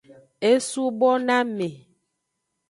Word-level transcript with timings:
E 0.51 0.53
subo 0.69 1.11
na 1.27 1.37
me. 1.55 1.69